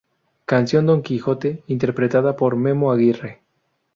[0.45, 3.43] Canción ""Don Quijote"" interpretada por Memo Aguirre.